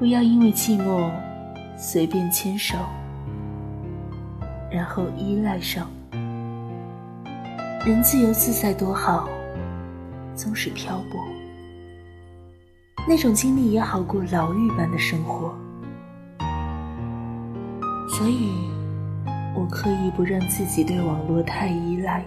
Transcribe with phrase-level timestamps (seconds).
[0.00, 1.10] 不要因为寂寞
[1.76, 2.74] 随便牵手，
[4.72, 5.86] 然后依赖上。
[7.84, 9.28] 人自由自在多好，
[10.34, 11.20] 纵使漂泊，
[13.06, 15.54] 那种经历也好过牢狱般的生活。
[18.08, 18.52] 所以，
[19.54, 22.24] 我刻意不让自己对网络太依赖，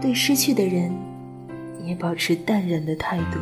[0.00, 0.92] 对失去的人
[1.84, 3.38] 也保持淡然的态度。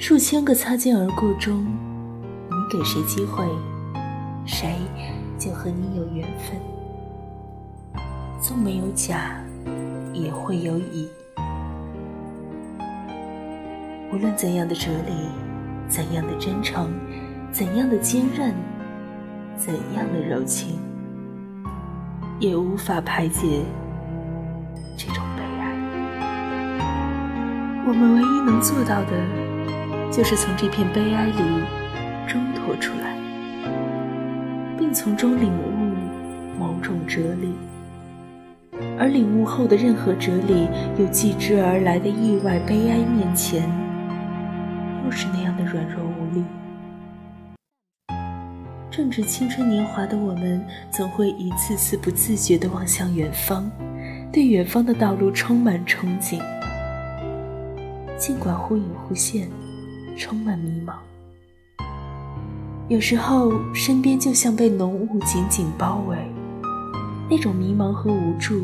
[0.00, 3.44] 数千个擦肩而过中，你给谁机会，
[4.46, 4.76] 谁
[5.36, 6.56] 就和你有缘分。
[8.40, 9.42] 纵没有甲，
[10.12, 11.08] 也会有乙。
[14.12, 15.12] 无论怎样的哲理，
[15.88, 16.92] 怎样的真诚，
[17.50, 18.54] 怎样的坚韧。
[19.56, 20.78] 怎样的柔情，
[22.38, 23.64] 也无法排解
[24.96, 25.74] 这种悲哀。
[27.84, 29.47] 我们唯一能做到的，
[30.18, 31.42] 就是从这片悲哀里
[32.26, 33.16] 挣脱出来，
[34.76, 37.52] 并从中领悟某种哲理。
[38.98, 40.66] 而领悟后的任何哲理，
[40.98, 43.62] 又继之而来的意外悲哀面前，
[45.04, 46.42] 又是那样的软弱无力。
[48.90, 50.60] 正值青春年华的我们，
[50.90, 53.70] 总会一次次不自觉地望向远方，
[54.32, 56.42] 对远方的道路充满憧憬。
[58.16, 59.48] 尽管忽隐忽现，
[60.18, 60.94] 充满迷茫。
[62.88, 66.16] 有时候，身边就像被浓雾紧紧包围，
[67.30, 68.62] 那种迷茫和无助，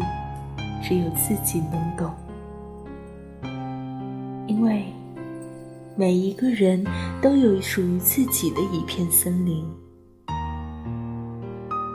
[0.83, 2.12] 只有自己能懂。
[4.46, 4.86] 因为
[5.96, 6.84] 每一个人
[7.22, 9.64] 都有属于自己的一片森林。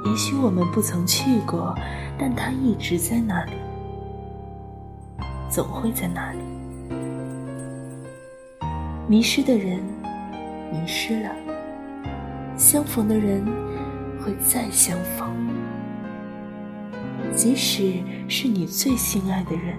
[0.06, 1.76] 也许我们不曾去过，
[2.18, 3.52] 但它一直在那里，
[5.50, 6.40] 总会在那里。
[9.10, 9.80] 迷失的人，
[10.72, 11.32] 迷失了；
[12.56, 13.44] 相逢的人，
[14.24, 15.28] 会再相逢。
[17.34, 19.76] 即使是你最心爱的人，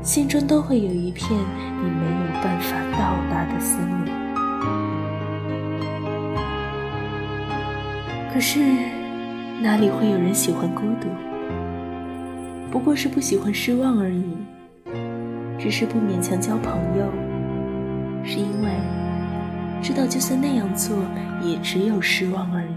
[0.00, 4.14] 心中都会有一片你没有办法到达的森林。
[8.32, 8.60] 可是，
[9.60, 11.08] 哪里会有人喜欢孤独？
[12.70, 14.36] 不过是不喜欢失望而已。
[15.58, 17.04] 只是不勉强交朋友，
[18.38, 18.70] 是因为
[19.82, 20.96] 知道就算那样做，
[21.42, 22.68] 也只有失望而已。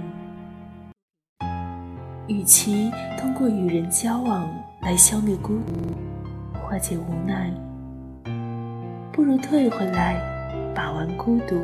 [2.28, 2.90] 与其
[3.20, 4.50] 通过与人交往
[4.82, 5.74] 来消灭孤独、
[6.60, 7.54] 化解无奈，
[9.14, 10.16] 不如退回来，
[10.74, 11.62] 把玩孤独，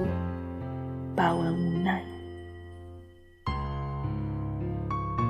[1.16, 2.00] 把玩无奈。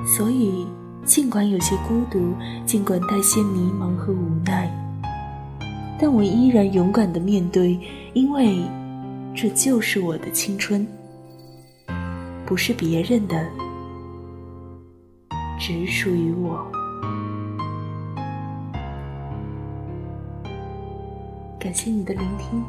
[0.04, 0.66] 所以，
[1.04, 2.34] 尽管有些孤独，
[2.66, 4.70] 尽管带些迷茫和无奈，
[6.00, 7.78] 但我依然勇敢的面对，
[8.14, 8.58] 因为
[9.34, 10.86] 这就是我的青春，
[12.46, 13.44] 不是别人的，
[15.58, 16.64] 只属于我。
[21.58, 22.62] 感谢你的聆听，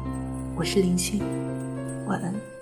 [0.56, 1.22] 我是林迅，
[2.08, 2.59] 晚安。